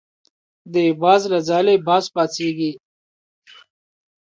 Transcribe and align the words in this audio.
د 0.73 0.75
باز 1.01 1.21
له 1.31 1.39
ځالې 1.49 1.75
باز 1.87 2.05
پاڅېږي. 2.13 2.71